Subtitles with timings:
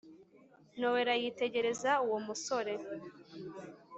[0.79, 2.73] nowela yitegereza uwomusore